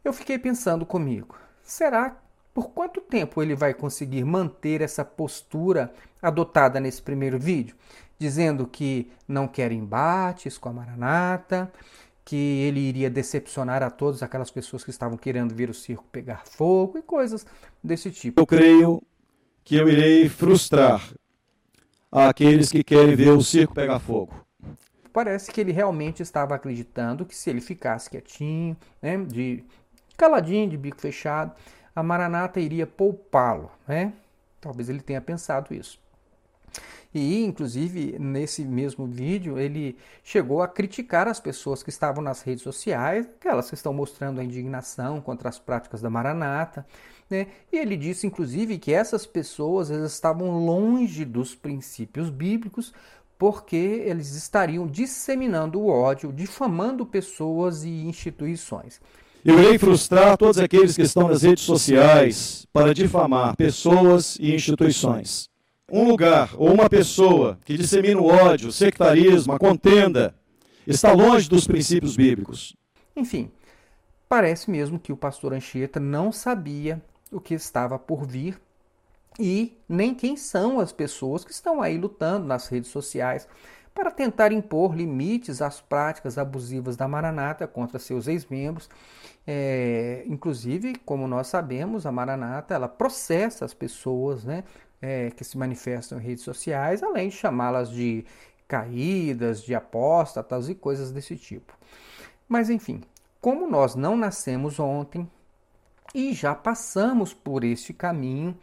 eu 0.03 0.13
fiquei 0.13 0.37
pensando 0.37 0.85
comigo: 0.85 1.35
será 1.63 2.17
por 2.53 2.69
quanto 2.69 3.01
tempo 3.01 3.41
ele 3.41 3.55
vai 3.55 3.73
conseguir 3.73 4.23
manter 4.23 4.81
essa 4.81 5.03
postura 5.03 5.93
adotada 6.21 6.79
nesse 6.79 7.01
primeiro 7.01 7.39
vídeo, 7.39 7.75
dizendo 8.19 8.67
que 8.67 9.11
não 9.27 9.47
quer 9.47 9.71
embates 9.71 10.57
com 10.57 10.69
a 10.69 10.73
Maranata, 10.73 11.71
que 12.23 12.35
ele 12.35 12.79
iria 12.79 13.09
decepcionar 13.09 13.81
a 13.81 13.89
todas 13.89 14.21
aquelas 14.21 14.51
pessoas 14.51 14.83
que 14.83 14.91
estavam 14.91 15.17
querendo 15.17 15.53
ver 15.53 15.69
o 15.69 15.73
circo 15.73 16.05
pegar 16.11 16.45
fogo 16.45 16.97
e 16.97 17.01
coisas 17.01 17.45
desse 17.83 18.11
tipo. 18.11 18.39
Eu 18.39 18.45
creio 18.45 19.01
que 19.63 19.75
eu 19.75 19.89
irei 19.89 20.29
frustrar 20.29 21.01
aqueles 22.11 22.71
que 22.71 22.83
querem 22.83 23.15
ver 23.15 23.31
o 23.31 23.41
circo 23.41 23.73
pegar 23.73 23.99
fogo. 23.99 24.33
Parece 25.11 25.51
que 25.51 25.61
ele 25.61 25.71
realmente 25.71 26.23
estava 26.23 26.55
acreditando 26.55 27.25
que 27.25 27.35
se 27.35 27.49
ele 27.49 27.61
ficasse 27.61 28.09
quietinho, 28.09 28.75
né, 29.01 29.17
de 29.17 29.63
caladinho, 30.17 30.69
de 30.69 30.77
bico 30.77 30.99
fechado, 30.99 31.53
a 31.95 32.01
Maranata 32.01 32.59
iria 32.59 32.87
poupá-lo, 32.87 33.71
né? 33.87 34.13
Talvez 34.59 34.89
ele 34.89 35.01
tenha 35.01 35.21
pensado 35.21 35.73
isso. 35.73 35.99
E, 37.13 37.45
inclusive, 37.45 38.17
nesse 38.17 38.63
mesmo 38.65 39.05
vídeo, 39.05 39.59
ele 39.59 39.95
chegou 40.23 40.63
a 40.63 40.67
criticar 40.67 41.27
as 41.27 41.39
pessoas 41.39 41.83
que 41.83 41.91
estavam 41.91 42.23
nas 42.23 42.41
redes 42.41 42.63
sociais, 42.63 43.27
aquelas 43.39 43.69
que 43.69 43.75
estão 43.75 43.93
mostrando 43.93 44.41
a 44.41 44.43
indignação 44.43 45.21
contra 45.21 45.47
as 45.47 45.59
práticas 45.59 46.01
da 46.01 46.09
Maranata. 46.09 46.85
Né? 47.29 47.47
E 47.71 47.77
ele 47.77 47.95
disse, 47.95 48.25
inclusive, 48.25 48.79
que 48.79 48.91
essas 48.91 49.27
pessoas 49.27 49.89
estavam 49.91 50.65
longe 50.65 51.23
dos 51.23 51.53
princípios 51.53 52.31
bíblicos, 52.31 52.91
porque 53.37 53.75
eles 53.75 54.33
estariam 54.33 54.87
disseminando 54.87 55.79
o 55.79 55.87
ódio, 55.87 56.33
difamando 56.33 57.05
pessoas 57.05 57.83
e 57.83 57.89
instituições. 57.89 58.99
Eu 59.45 59.59
irei 59.59 59.77
frustrar 59.77 60.37
todos 60.37 60.57
aqueles 60.57 60.95
que 60.95 61.01
estão 61.01 61.27
nas 61.27 61.41
redes 61.41 61.65
sociais 61.65 62.65
para 62.71 62.93
difamar 62.93 63.57
pessoas 63.57 64.37
e 64.39 64.55
instituições. 64.55 65.49
Um 65.91 66.07
lugar 66.07 66.51
ou 66.55 66.73
uma 66.73 66.89
pessoa 66.89 67.59
que 67.65 67.75
dissemina 67.75 68.21
o 68.21 68.27
ódio, 68.27 68.69
o 68.69 68.71
sectarismo, 68.71 69.51
a 69.51 69.59
contenda, 69.59 70.33
está 70.87 71.11
longe 71.11 71.49
dos 71.49 71.67
princípios 71.67 72.15
bíblicos. 72.15 72.73
Enfim, 73.17 73.51
parece 74.29 74.71
mesmo 74.71 74.97
que 74.97 75.11
o 75.11 75.17
pastor 75.17 75.51
Anchieta 75.51 75.99
não 75.99 76.31
sabia 76.31 77.01
o 77.29 77.41
que 77.41 77.53
estava 77.53 77.99
por 77.99 78.25
vir 78.25 78.57
e 79.37 79.77
nem 79.89 80.15
quem 80.15 80.37
são 80.37 80.79
as 80.79 80.93
pessoas 80.93 81.43
que 81.43 81.51
estão 81.51 81.81
aí 81.81 81.97
lutando 81.97 82.47
nas 82.47 82.69
redes 82.69 82.91
sociais 82.91 83.45
para 83.93 84.09
tentar 84.09 84.51
impor 84.51 84.95
limites 84.95 85.61
às 85.61 85.79
práticas 85.79 86.37
abusivas 86.37 86.97
da 86.97 87.07
Maranata 87.07 87.67
contra 87.67 87.99
seus 87.99 88.27
ex-membros. 88.27 88.89
É, 89.45 90.23
inclusive, 90.25 90.95
como 91.05 91.27
nós 91.27 91.47
sabemos, 91.47 92.05
a 92.05 92.11
Maranata 92.11 92.73
ela 92.73 92.87
processa 92.87 93.65
as 93.65 93.73
pessoas 93.73 94.43
né, 94.43 94.63
é, 95.01 95.29
que 95.31 95.43
se 95.43 95.57
manifestam 95.57 96.17
em 96.17 96.23
redes 96.23 96.43
sociais, 96.43 97.03
além 97.03 97.29
de 97.29 97.35
chamá-las 97.35 97.89
de 97.91 98.25
caídas, 98.67 99.61
de 99.61 99.75
apóstatas 99.75 100.69
e 100.69 100.75
coisas 100.75 101.11
desse 101.11 101.35
tipo. 101.35 101.77
Mas 102.47 102.69
enfim, 102.69 103.01
como 103.39 103.69
nós 103.69 103.93
não 103.93 104.17
nascemos 104.17 104.79
ontem 104.79 105.29
e 106.15 106.33
já 106.33 106.55
passamos 106.55 107.33
por 107.33 107.63
este 107.63 107.93
caminho, 107.93 108.57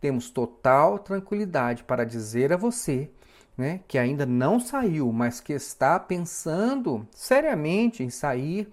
temos 0.00 0.30
total 0.30 0.98
tranquilidade 0.98 1.84
para 1.84 2.04
dizer 2.04 2.52
a 2.52 2.56
você 2.56 3.10
né, 3.56 3.80
que 3.86 3.98
ainda 3.98 4.24
não 4.24 4.58
saiu, 4.58 5.12
mas 5.12 5.40
que 5.40 5.52
está 5.52 5.98
pensando 5.98 7.06
seriamente 7.14 8.02
em 8.02 8.10
sair, 8.10 8.72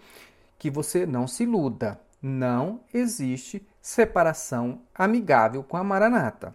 que 0.58 0.70
você 0.70 1.06
não 1.06 1.28
se 1.28 1.44
iluda. 1.44 2.00
Não 2.22 2.82
existe 2.94 3.66
separação 3.82 4.82
amigável 4.94 5.64
com 5.64 5.78
a 5.78 5.84
Maranata. 5.84 6.54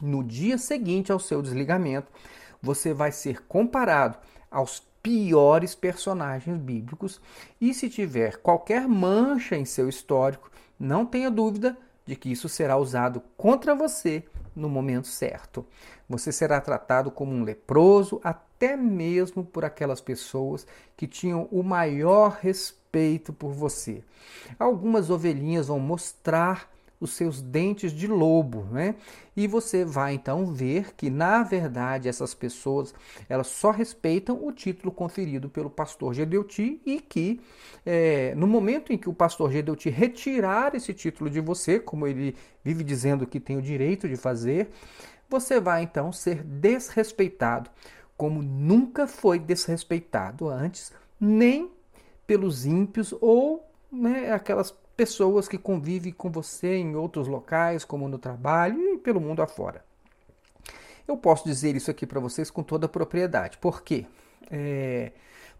No 0.00 0.22
dia 0.22 0.58
seguinte 0.58 1.10
ao 1.10 1.18
seu 1.18 1.42
desligamento, 1.42 2.12
você 2.62 2.92
vai 2.92 3.10
ser 3.10 3.42
comparado 3.46 4.18
aos 4.50 4.80
piores 5.02 5.74
personagens 5.74 6.58
bíblicos 6.58 7.20
e 7.60 7.72
se 7.72 7.88
tiver 7.88 8.38
qualquer 8.38 8.88
mancha 8.88 9.56
em 9.56 9.64
seu 9.64 9.88
histórico, 9.88 10.50
não 10.78 11.06
tenha 11.06 11.30
dúvida 11.30 11.76
de 12.04 12.16
que 12.16 12.30
isso 12.30 12.48
será 12.48 12.76
usado 12.76 13.22
contra 13.36 13.74
você 13.74 14.24
no 14.56 14.68
momento 14.68 15.06
certo. 15.06 15.64
Você 16.08 16.32
será 16.32 16.60
tratado 16.60 17.10
como 17.10 17.32
um 17.32 17.44
leproso, 17.44 18.20
até 18.24 18.76
mesmo 18.76 19.44
por 19.44 19.64
aquelas 19.64 20.00
pessoas 20.00 20.66
que 20.96 21.06
tinham 21.06 21.46
o 21.52 21.62
maior 21.62 22.38
respeito 22.40 23.32
por 23.32 23.52
você. 23.52 24.02
Algumas 24.58 25.10
ovelhinhas 25.10 25.68
vão 25.68 25.78
mostrar 25.78 26.74
os 27.06 27.14
seus 27.14 27.40
dentes 27.40 27.92
de 27.92 28.06
lobo, 28.06 28.64
né? 28.70 28.96
E 29.36 29.46
você 29.46 29.84
vai 29.84 30.14
então 30.14 30.46
ver 30.46 30.94
que 30.94 31.08
na 31.08 31.42
verdade 31.42 32.08
essas 32.08 32.34
pessoas 32.34 32.94
elas 33.28 33.46
só 33.46 33.70
respeitam 33.70 34.44
o 34.46 34.52
título 34.52 34.92
conferido 34.92 35.48
pelo 35.48 35.70
pastor 35.70 36.12
Gedeuti 36.12 36.80
e 36.84 37.00
que 37.00 37.40
é, 37.84 38.34
no 38.34 38.46
momento 38.46 38.92
em 38.92 38.98
que 38.98 39.08
o 39.08 39.14
pastor 39.14 39.50
Gedeuti 39.52 39.88
retirar 39.88 40.74
esse 40.74 40.92
título 40.92 41.30
de 41.30 41.40
você, 41.40 41.78
como 41.78 42.06
ele 42.06 42.34
vive 42.62 42.82
dizendo 42.82 43.26
que 43.26 43.40
tem 43.40 43.56
o 43.56 43.62
direito 43.62 44.08
de 44.08 44.16
fazer, 44.16 44.68
você 45.28 45.60
vai 45.60 45.82
então 45.82 46.12
ser 46.12 46.42
desrespeitado, 46.42 47.70
como 48.16 48.42
nunca 48.42 49.06
foi 49.06 49.38
desrespeitado 49.38 50.48
antes, 50.48 50.92
nem 51.20 51.70
pelos 52.26 52.66
ímpios 52.66 53.14
ou 53.20 53.64
né, 53.90 54.32
aquelas 54.32 54.70
pessoas 54.96 55.46
que 55.46 55.58
convivem 55.58 56.12
com 56.12 56.30
você 56.30 56.76
em 56.76 56.96
outros 56.96 57.28
locais, 57.28 57.84
como 57.84 58.08
no 58.08 58.18
trabalho 58.18 58.94
e 58.94 58.98
pelo 58.98 59.20
mundo 59.20 59.42
afora. 59.42 59.84
Eu 61.06 61.16
posso 61.16 61.44
dizer 61.44 61.76
isso 61.76 61.90
aqui 61.90 62.06
para 62.06 62.18
vocês 62.18 62.50
com 62.50 62.62
toda 62.62 62.86
a 62.86 62.88
propriedade. 62.88 63.58
Por 63.58 63.82
quê? 63.82 64.06
É, 64.50 65.12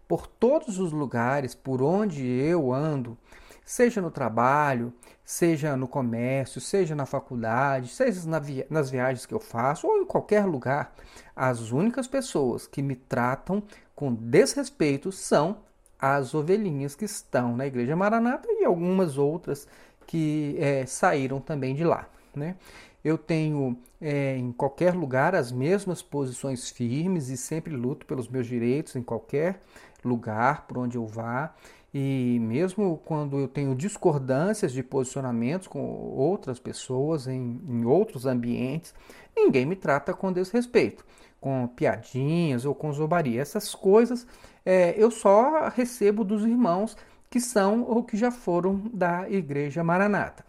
por 0.07 0.27
todos 0.27 0.79
os 0.79 0.91
lugares 0.91 1.53
por 1.53 1.81
onde 1.81 2.25
eu 2.25 2.73
ando, 2.73 3.17
seja 3.63 4.01
no 4.01 4.09
trabalho, 4.09 4.93
seja 5.23 5.75
no 5.75 5.87
comércio, 5.87 6.59
seja 6.59 6.95
na 6.95 7.05
faculdade, 7.05 7.89
seja 7.89 8.21
nas 8.69 8.89
viagens 8.89 9.25
que 9.25 9.33
eu 9.33 9.39
faço 9.39 9.87
ou 9.87 9.97
em 9.97 10.05
qualquer 10.05 10.45
lugar, 10.45 10.93
as 11.35 11.71
únicas 11.71 12.07
pessoas 12.07 12.65
que 12.65 12.81
me 12.81 12.95
tratam 12.95 13.61
com 13.93 14.13
desrespeito 14.13 15.11
são 15.11 15.57
as 15.99 16.33
ovelhinhas 16.33 16.95
que 16.95 17.05
estão 17.05 17.55
na 17.55 17.65
Igreja 17.65 17.95
Maranata 17.95 18.47
e 18.49 18.65
algumas 18.65 19.17
outras 19.17 19.67
que 20.05 20.55
é, 20.59 20.85
saíram 20.85 21.39
também 21.39 21.75
de 21.75 21.83
lá. 21.83 22.07
Né? 22.35 22.55
Eu 23.03 23.17
tenho 23.17 23.77
é, 24.01 24.37
em 24.37 24.51
qualquer 24.51 24.93
lugar 24.93 25.35
as 25.35 25.51
mesmas 25.51 26.01
posições 26.01 26.69
firmes 26.69 27.29
e 27.29 27.37
sempre 27.37 27.75
luto 27.75 28.05
pelos 28.05 28.27
meus 28.27 28.47
direitos 28.47 28.95
em 28.95 29.01
qualquer 29.01 29.59
lugar 30.03 30.67
por 30.67 30.77
onde 30.77 30.97
eu 30.97 31.05
vá. 31.05 31.53
E 31.93 32.37
mesmo 32.41 33.01
quando 33.05 33.39
eu 33.39 33.47
tenho 33.47 33.73
discordâncias 33.73 34.71
de 34.71 34.83
posicionamentos 34.83 35.67
com 35.67 35.79
outras 35.79 36.59
pessoas 36.59 37.27
em, 37.27 37.61
em 37.67 37.85
outros 37.85 38.25
ambientes, 38.25 38.93
ninguém 39.35 39.65
me 39.65 39.75
trata 39.75 40.13
com 40.13 40.31
desrespeito, 40.31 41.05
com 41.39 41.67
piadinhas 41.67 42.65
ou 42.65 42.75
com 42.75 42.91
zombaria. 42.91 43.41
Essas 43.41 43.73
coisas 43.73 44.27
é, 44.69 44.93
eu 44.97 45.09
só 45.09 45.69
recebo 45.69 46.25
dos 46.25 46.43
irmãos 46.43 46.97
que 47.29 47.39
são 47.39 47.83
ou 47.83 48.03
que 48.03 48.17
já 48.17 48.29
foram 48.29 48.81
da 48.93 49.29
Igreja 49.29 49.81
Maranata. 49.81 50.43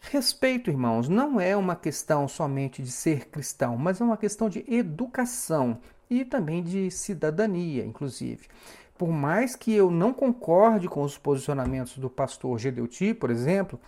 Respeito, 0.00 0.70
irmãos, 0.70 1.06
não 1.06 1.38
é 1.38 1.54
uma 1.54 1.76
questão 1.76 2.26
somente 2.26 2.82
de 2.82 2.90
ser 2.90 3.28
cristão, 3.28 3.76
mas 3.76 4.00
é 4.00 4.04
uma 4.04 4.16
questão 4.16 4.48
de 4.48 4.64
educação 4.66 5.78
e 6.08 6.24
também 6.24 6.62
de 6.62 6.90
cidadania, 6.90 7.84
inclusive. 7.84 8.48
Por 8.96 9.10
mais 9.10 9.54
que 9.54 9.74
eu 9.74 9.90
não 9.90 10.14
concorde 10.14 10.88
com 10.88 11.02
os 11.02 11.18
posicionamentos 11.18 11.98
do 11.98 12.08
pastor 12.08 12.58
Gedeuti, 12.58 13.12
por 13.12 13.30
exemplo, 13.30 13.78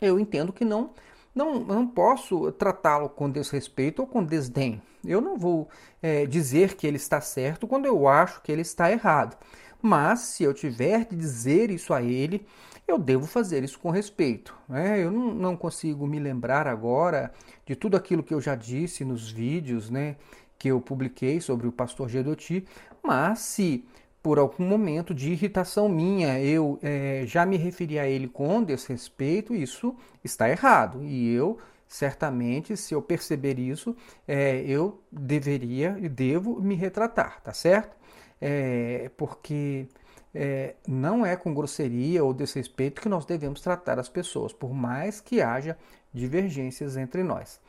eu 0.00 0.16
entendo 0.16 0.52
que 0.52 0.64
não 0.64 0.90
não, 1.34 1.60
não 1.60 1.86
posso 1.86 2.52
tratá-lo 2.52 3.08
com 3.08 3.28
desrespeito 3.28 4.02
ou 4.02 4.08
com 4.08 4.22
desdém. 4.22 4.80
Eu 5.04 5.20
não 5.20 5.36
vou 5.36 5.68
é, 6.00 6.26
dizer 6.26 6.76
que 6.76 6.86
ele 6.86 6.96
está 6.96 7.20
certo 7.20 7.66
quando 7.66 7.86
eu 7.86 8.06
acho 8.06 8.40
que 8.42 8.52
ele 8.52 8.62
está 8.62 8.90
errado. 8.90 9.36
Mas 9.82 10.20
se 10.20 10.44
eu 10.44 10.54
tiver 10.54 11.04
de 11.04 11.16
dizer 11.16 11.70
isso 11.70 11.92
a 11.92 12.02
ele, 12.02 12.46
eu 12.86 12.98
devo 12.98 13.26
fazer 13.26 13.62
isso 13.64 13.78
com 13.78 13.90
respeito. 13.90 14.56
Né? 14.68 15.02
Eu 15.02 15.10
não, 15.10 15.34
não 15.34 15.56
consigo 15.56 16.06
me 16.06 16.18
lembrar 16.18 16.66
agora 16.66 17.32
de 17.66 17.74
tudo 17.74 17.96
aquilo 17.96 18.22
que 18.22 18.32
eu 18.32 18.40
já 18.40 18.54
disse 18.54 19.04
nos 19.04 19.30
vídeos 19.30 19.90
né, 19.90 20.16
que 20.58 20.68
eu 20.68 20.80
publiquei 20.80 21.40
sobre 21.40 21.66
o 21.66 21.72
pastor 21.72 22.08
Gedoti, 22.08 22.64
mas 23.02 23.40
se 23.40 23.84
por 24.24 24.38
algum 24.38 24.64
momento 24.64 25.12
de 25.14 25.30
irritação 25.30 25.86
minha 25.86 26.40
eu 26.40 26.78
é, 26.82 27.24
já 27.26 27.44
me 27.44 27.58
referi 27.58 27.98
a 27.98 28.08
ele 28.08 28.26
com 28.26 28.64
desrespeito, 28.64 29.54
isso 29.54 29.94
está 30.24 30.48
errado. 30.48 31.04
E 31.04 31.30
eu, 31.34 31.58
certamente, 31.86 32.74
se 32.74 32.94
eu 32.94 33.02
perceber 33.02 33.58
isso, 33.58 33.94
é, 34.26 34.62
eu 34.62 34.98
deveria 35.12 35.98
e 36.00 36.08
devo 36.08 36.58
me 36.58 36.74
retratar, 36.74 37.42
tá 37.42 37.52
certo? 37.52 37.94
É, 38.40 39.10
porque 39.14 39.88
é, 40.34 40.76
não 40.88 41.26
é 41.26 41.36
com 41.36 41.52
grosseria 41.52 42.24
ou 42.24 42.32
desrespeito 42.32 43.02
que 43.02 43.10
nós 43.10 43.26
devemos 43.26 43.60
tratar 43.60 43.98
as 43.98 44.08
pessoas, 44.08 44.54
por 44.54 44.72
mais 44.72 45.20
que 45.20 45.42
haja 45.42 45.76
divergências 46.14 46.96
entre 46.96 47.22
nós. 47.22 47.60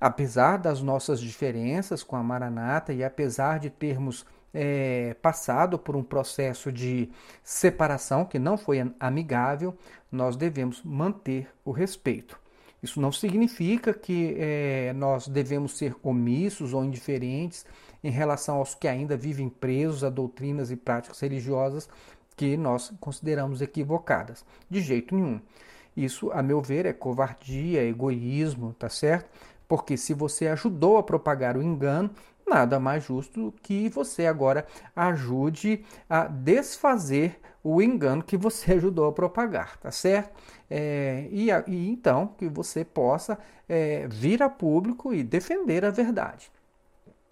Apesar 0.00 0.56
das 0.56 0.82
nossas 0.82 1.20
diferenças 1.20 2.02
com 2.02 2.16
a 2.16 2.22
Maranata 2.24 2.92
e 2.92 3.04
apesar 3.04 3.60
de 3.60 3.70
termos 3.70 4.26
é, 4.52 5.14
passado 5.22 5.78
por 5.78 5.96
um 5.96 6.02
processo 6.02 6.72
de 6.72 7.10
separação 7.42 8.24
que 8.24 8.38
não 8.38 8.56
foi 8.56 8.78
amigável, 8.98 9.76
nós 10.10 10.36
devemos 10.36 10.82
manter 10.82 11.48
o 11.64 11.70
respeito. 11.70 12.38
Isso 12.82 13.00
não 13.00 13.12
significa 13.12 13.92
que 13.92 14.34
é, 14.38 14.92
nós 14.94 15.28
devemos 15.28 15.76
ser 15.76 15.94
omissos 16.02 16.72
ou 16.72 16.84
indiferentes 16.84 17.66
em 18.02 18.10
relação 18.10 18.56
aos 18.56 18.74
que 18.74 18.88
ainda 18.88 19.16
vivem 19.16 19.48
presos 19.48 20.02
a 20.02 20.08
doutrinas 20.08 20.70
e 20.70 20.76
práticas 20.76 21.20
religiosas 21.20 21.88
que 22.36 22.56
nós 22.56 22.90
consideramos 22.98 23.60
equivocadas. 23.60 24.44
De 24.68 24.80
jeito 24.80 25.14
nenhum. 25.14 25.40
Isso, 25.94 26.30
a 26.32 26.42
meu 26.42 26.62
ver, 26.62 26.86
é 26.86 26.92
covardia, 26.92 27.82
é 27.82 27.88
egoísmo, 27.88 28.74
tá 28.78 28.88
certo? 28.88 29.28
Porque 29.68 29.96
se 29.96 30.14
você 30.14 30.48
ajudou 30.48 30.96
a 30.96 31.02
propagar 31.02 31.56
o 31.56 31.62
engano, 31.62 32.10
nada 32.46 32.80
mais 32.80 33.04
justo 33.04 33.54
que 33.62 33.88
você 33.88 34.26
agora 34.26 34.66
ajude 34.94 35.84
a 36.08 36.26
desfazer 36.26 37.40
o 37.62 37.80
engano 37.82 38.22
que 38.22 38.36
você 38.36 38.72
ajudou 38.74 39.06
a 39.06 39.12
propagar, 39.12 39.78
tá 39.78 39.90
certo? 39.90 40.30
É, 40.68 41.28
e, 41.30 41.48
e, 41.66 41.88
então 41.90 42.28
que 42.38 42.48
você 42.48 42.84
possa 42.84 43.38
é, 43.68 44.06
vir 44.08 44.42
a 44.42 44.48
público 44.48 45.12
e 45.12 45.22
defender 45.22 45.84
a 45.84 45.90
verdade. 45.90 46.50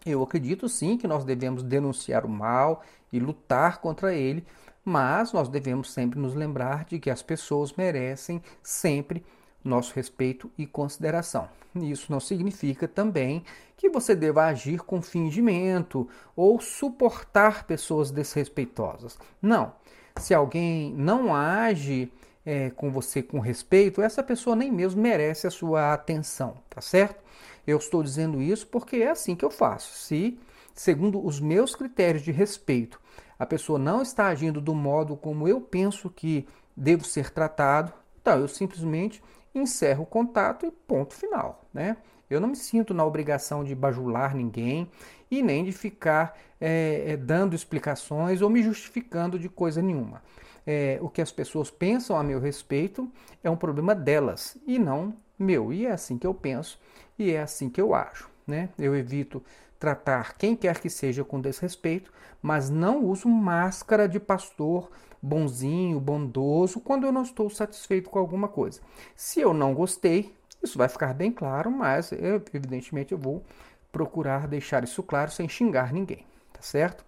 Eu 0.06 0.22
acredito 0.22 0.68
sim 0.68 0.96
que 0.96 1.06
nós 1.06 1.24
devemos 1.24 1.62
denunciar 1.62 2.24
o 2.24 2.28
mal 2.28 2.82
e 3.12 3.18
lutar 3.18 3.78
contra 3.80 4.14
ele, 4.14 4.44
mas 4.84 5.32
nós 5.32 5.48
devemos 5.48 5.92
sempre 5.92 6.18
nos 6.18 6.34
lembrar 6.34 6.84
de 6.84 6.98
que 6.98 7.10
as 7.10 7.22
pessoas 7.22 7.72
merecem 7.74 8.42
sempre 8.62 9.24
nosso 9.68 9.94
respeito 9.94 10.50
e 10.56 10.66
consideração. 10.66 11.48
Isso 11.74 12.10
não 12.10 12.20
significa 12.20 12.88
também 12.88 13.44
que 13.76 13.88
você 13.88 14.14
deva 14.14 14.44
agir 14.44 14.80
com 14.80 15.00
fingimento 15.00 16.08
ou 16.34 16.60
suportar 16.60 17.64
pessoas 17.64 18.10
desrespeitosas. 18.10 19.18
Não. 19.40 19.72
Se 20.16 20.34
alguém 20.34 20.92
não 20.94 21.34
age 21.34 22.10
é, 22.44 22.70
com 22.70 22.90
você 22.90 23.22
com 23.22 23.38
respeito, 23.38 24.02
essa 24.02 24.22
pessoa 24.22 24.56
nem 24.56 24.72
mesmo 24.72 25.00
merece 25.00 25.46
a 25.46 25.50
sua 25.50 25.92
atenção, 25.92 26.54
tá 26.68 26.80
certo? 26.80 27.22
Eu 27.66 27.76
estou 27.76 28.02
dizendo 28.02 28.40
isso 28.40 28.66
porque 28.66 28.96
é 28.96 29.10
assim 29.10 29.36
que 29.36 29.44
eu 29.44 29.50
faço. 29.50 29.92
Se, 29.92 30.38
segundo 30.74 31.24
os 31.24 31.38
meus 31.40 31.74
critérios 31.76 32.22
de 32.22 32.32
respeito, 32.32 33.00
a 33.38 33.46
pessoa 33.46 33.78
não 33.78 34.02
está 34.02 34.26
agindo 34.26 34.60
do 34.60 34.74
modo 34.74 35.16
como 35.16 35.46
eu 35.46 35.60
penso 35.60 36.10
que 36.10 36.48
devo 36.76 37.04
ser 37.04 37.30
tratado, 37.30 37.92
então 38.20 38.40
eu 38.40 38.48
simplesmente 38.48 39.22
encerro 39.54 40.04
o 40.04 40.06
contato 40.06 40.66
e 40.66 40.70
ponto 40.70 41.14
final, 41.14 41.64
né? 41.72 41.96
Eu 42.30 42.40
não 42.40 42.48
me 42.48 42.56
sinto 42.56 42.92
na 42.92 43.04
obrigação 43.04 43.64
de 43.64 43.74
bajular 43.74 44.34
ninguém 44.34 44.90
e 45.30 45.42
nem 45.42 45.64
de 45.64 45.72
ficar 45.72 46.36
é, 46.60 47.04
é, 47.06 47.16
dando 47.16 47.54
explicações 47.54 48.42
ou 48.42 48.50
me 48.50 48.62
justificando 48.62 49.38
de 49.38 49.48
coisa 49.48 49.80
nenhuma. 49.80 50.22
É, 50.66 50.98
o 51.00 51.08
que 51.08 51.22
as 51.22 51.32
pessoas 51.32 51.70
pensam 51.70 52.16
a 52.16 52.22
meu 52.22 52.38
respeito 52.38 53.10
é 53.42 53.48
um 53.48 53.56
problema 53.56 53.94
delas 53.94 54.58
e 54.66 54.78
não 54.78 55.14
meu. 55.38 55.72
E 55.72 55.86
é 55.86 55.92
assim 55.92 56.18
que 56.18 56.26
eu 56.26 56.34
penso 56.34 56.78
e 57.18 57.30
é 57.30 57.40
assim 57.40 57.70
que 57.70 57.80
eu 57.80 57.94
acho. 57.94 58.28
Né? 58.46 58.68
Eu 58.78 58.94
evito 58.94 59.42
tratar 59.78 60.36
quem 60.36 60.56
quer 60.56 60.80
que 60.80 60.90
seja 60.90 61.24
com 61.24 61.40
desrespeito, 61.40 62.12
mas 62.42 62.68
não 62.68 63.04
uso 63.04 63.28
máscara 63.28 64.08
de 64.08 64.20
pastor 64.20 64.90
bonzinho, 65.22 66.00
bondoso, 66.00 66.80
quando 66.80 67.04
eu 67.04 67.12
não 67.12 67.22
estou 67.22 67.50
satisfeito 67.50 68.10
com 68.10 68.18
alguma 68.18 68.48
coisa. 68.48 68.80
Se 69.16 69.40
eu 69.40 69.52
não 69.52 69.74
gostei, 69.74 70.34
isso 70.62 70.78
vai 70.78 70.88
ficar 70.88 71.14
bem 71.14 71.30
claro, 71.30 71.70
mas 71.70 72.12
eu, 72.12 72.42
evidentemente 72.52 73.12
eu 73.12 73.18
vou 73.18 73.44
procurar 73.90 74.46
deixar 74.46 74.84
isso 74.84 75.02
claro 75.02 75.30
sem 75.30 75.48
xingar 75.48 75.92
ninguém, 75.92 76.24
tá 76.52 76.60
certo? 76.62 77.04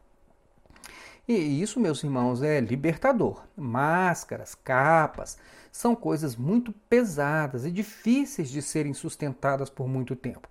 E 1.29 1.63
isso, 1.63 1.79
meus 1.79 2.03
irmãos, 2.03 2.43
é 2.43 2.61
libertador. 2.61 3.45
Máscaras, 3.57 4.55
capas, 4.55 5.39
são 5.71 5.95
coisas 5.95 6.35
muito 6.35 6.73
pesadas 6.89 7.65
e 7.65 7.71
difíceis 7.71 8.51
de 8.51 8.61
serem 8.61 8.93
sustentadas 8.93 9.71
por 9.71 9.87
muito 9.87 10.17
tempo. 10.17 10.49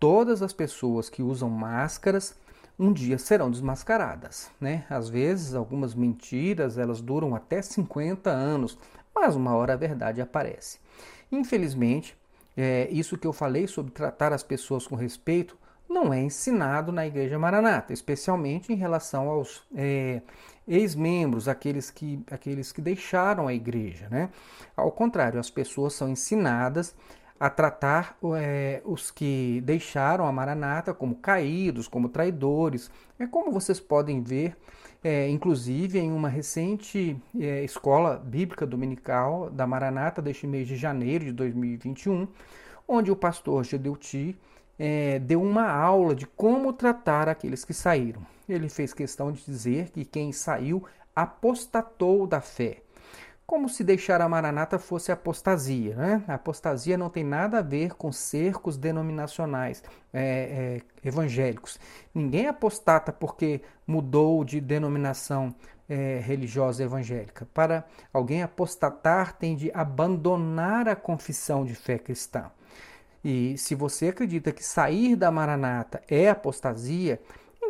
Todas 0.00 0.40
as 0.40 0.52
pessoas 0.52 1.10
que 1.10 1.22
usam 1.22 1.50
máscaras 1.50 2.34
um 2.78 2.92
dia 2.92 3.18
serão 3.18 3.50
desmascaradas, 3.50 4.50
né? 4.60 4.84
Às 4.90 5.08
vezes, 5.08 5.54
algumas 5.54 5.94
mentiras, 5.94 6.76
elas 6.76 7.00
duram 7.00 7.34
até 7.34 7.62
50 7.62 8.30
anos, 8.30 8.78
mas 9.14 9.36
uma 9.36 9.54
hora 9.54 9.74
a 9.74 9.76
verdade 9.76 10.20
aparece. 10.20 10.78
Infelizmente, 11.30 12.16
é, 12.56 12.88
isso 12.90 13.18
que 13.18 13.26
eu 13.26 13.32
falei 13.32 13.66
sobre 13.66 13.92
tratar 13.92 14.32
as 14.32 14.42
pessoas 14.42 14.86
com 14.86 14.96
respeito 14.96 15.56
não 15.88 16.12
é 16.12 16.20
ensinado 16.20 16.90
na 16.90 17.06
Igreja 17.06 17.38
Maranata, 17.38 17.92
especialmente 17.92 18.72
em 18.72 18.76
relação 18.76 19.28
aos 19.28 19.62
é, 19.74 20.22
ex-membros, 20.66 21.46
aqueles 21.46 21.90
que, 21.90 22.22
aqueles 22.30 22.72
que 22.72 22.80
deixaram 22.80 23.46
a 23.46 23.54
igreja. 23.54 24.08
Né? 24.10 24.30
Ao 24.76 24.90
contrário, 24.90 25.38
as 25.38 25.50
pessoas 25.50 25.92
são 25.92 26.08
ensinadas 26.08 26.94
a 27.38 27.50
tratar 27.50 28.16
é, 28.36 28.80
os 28.84 29.10
que 29.10 29.60
deixaram 29.64 30.26
a 30.26 30.32
Maranata 30.32 30.94
como 30.94 31.16
caídos, 31.16 31.88
como 31.88 32.08
traidores. 32.08 32.90
É 33.18 33.26
como 33.26 33.50
vocês 33.50 33.80
podem 33.80 34.22
ver, 34.22 34.56
é, 35.02 35.28
inclusive 35.28 35.98
em 35.98 36.12
uma 36.12 36.28
recente 36.28 37.20
é, 37.38 37.64
escola 37.64 38.16
bíblica 38.16 38.64
dominical 38.64 39.50
da 39.50 39.66
Maranata 39.66 40.22
deste 40.22 40.46
mês 40.46 40.68
de 40.68 40.76
janeiro 40.76 41.24
de 41.24 41.32
2021, 41.32 42.28
onde 42.86 43.10
o 43.10 43.16
pastor 43.16 43.64
Gedeuti 43.64 44.36
é, 44.78 45.18
deu 45.18 45.42
uma 45.42 45.70
aula 45.70 46.14
de 46.14 46.26
como 46.26 46.72
tratar 46.72 47.28
aqueles 47.28 47.64
que 47.64 47.74
saíram. 47.74 48.22
Ele 48.48 48.68
fez 48.68 48.92
questão 48.92 49.32
de 49.32 49.44
dizer 49.44 49.90
que 49.90 50.04
quem 50.04 50.32
saiu 50.32 50.84
apostatou 51.14 52.26
da 52.26 52.40
fé 52.40 52.83
como 53.46 53.68
se 53.68 53.84
deixar 53.84 54.20
a 54.20 54.28
Maranata 54.28 54.78
fosse 54.78 55.12
apostasia. 55.12 55.94
Né? 55.94 56.24
A 56.26 56.34
apostasia 56.34 56.96
não 56.96 57.10
tem 57.10 57.24
nada 57.24 57.58
a 57.58 57.62
ver 57.62 57.94
com 57.94 58.10
cercos 58.10 58.76
denominacionais 58.76 59.82
é, 60.12 60.80
é, 61.04 61.08
evangélicos. 61.08 61.78
Ninguém 62.14 62.46
apostata 62.46 63.12
porque 63.12 63.60
mudou 63.86 64.44
de 64.44 64.60
denominação 64.60 65.54
é, 65.88 66.20
religiosa 66.22 66.82
evangélica. 66.82 67.46
Para 67.52 67.84
alguém 68.12 68.42
apostatar, 68.42 69.36
tem 69.36 69.54
de 69.54 69.70
abandonar 69.74 70.88
a 70.88 70.96
confissão 70.96 71.64
de 71.64 71.74
fé 71.74 71.98
cristã. 71.98 72.50
E 73.22 73.56
se 73.56 73.74
você 73.74 74.08
acredita 74.08 74.52
que 74.52 74.62
sair 74.62 75.16
da 75.16 75.30
Maranata 75.30 76.02
é 76.08 76.28
apostasia, 76.28 77.20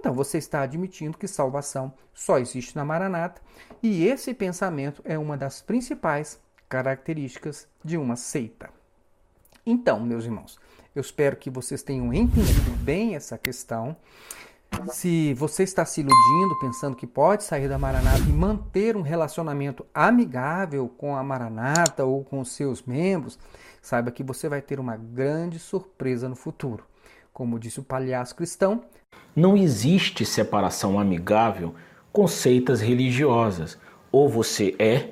então 0.05 0.13
você 0.13 0.37
está 0.37 0.61
admitindo 0.61 1.17
que 1.17 1.27
salvação 1.27 1.91
só 2.13 2.39
existe 2.39 2.77
na 2.77 2.85
Maranata, 2.85 3.41
e 3.83 4.07
esse 4.07 4.35
pensamento 4.35 5.01
é 5.03 5.19
uma 5.19 5.35
das 5.35 5.63
principais 5.63 6.39
características 6.69 7.67
de 7.83 7.97
uma 7.97 8.15
seita. 8.15 8.69
Então, 9.65 9.99
meus 10.01 10.27
irmãos, 10.27 10.61
eu 10.95 11.01
espero 11.01 11.39
que 11.39 11.49
vocês 11.49 11.83
tenham 11.83 12.13
entendido 12.13 12.71
bem 12.83 13.15
essa 13.17 13.39
questão. 13.39 13.97
Se 14.93 15.33
você 15.33 15.63
está 15.63 15.87
se 15.87 16.03
iludindo, 16.03 16.61
pensando 16.61 16.95
que 16.95 17.07
pode 17.07 17.43
sair 17.43 17.67
da 17.67 17.79
Maranata 17.79 18.29
e 18.29 18.33
manter 18.33 18.99
um 18.99 19.03
relacionamento 19.03 19.87
amigável 19.95 20.87
com 20.87 21.17
a 21.17 21.23
Maranata 21.23 22.05
ou 22.05 22.23
com 22.23 22.45
seus 22.45 22.83
membros, 22.83 23.39
saiba 23.81 24.11
que 24.11 24.23
você 24.23 24.51
vai 24.51 24.61
ter 24.61 24.79
uma 24.79 24.99
grande 24.99 25.59
surpresa 25.59 26.29
no 26.29 26.37
futuro. 26.37 26.85
Como 27.35 27.59
disse 27.59 27.81
o 27.81 27.83
palhaço 27.83 28.37
cristão, 28.37 28.85
não 29.35 29.57
existe 29.57 30.25
separação 30.25 31.01
amigável 31.01 31.75
com 32.13 32.29
seitas 32.29 32.81
religiosas. 32.81 33.77
Ou 34.13 34.29
você 34.29 34.77
é, 34.79 35.11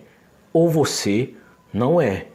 ou 0.52 0.70
você 0.70 1.34
não 1.72 2.00
é. 2.00 2.28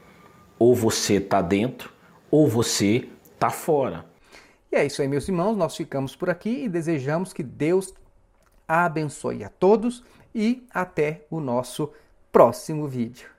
Ou 0.60 0.76
você 0.76 1.14
está 1.14 1.42
dentro, 1.42 1.90
ou 2.30 2.50
você 2.50 3.08
está 3.34 3.50
fora. 3.50 4.06
E 4.70 4.76
é 4.76 4.86
isso 4.86 5.02
aí, 5.02 5.08
meus 5.08 5.26
irmãos. 5.30 5.56
Nós 5.56 5.78
ficamos 5.78 6.18
por 6.18 6.30
aqui 6.30 6.66
e 6.66 6.70
desejamos 6.70 7.32
que 7.32 7.42
Deus 7.42 7.94
abençoe 8.68 9.46
a 9.46 9.50
todos 9.50 10.04
e 10.36 10.68
até 10.70 11.26
o 11.30 11.40
nosso 11.40 11.94
próximo 12.30 12.90
vídeo. 12.90 13.37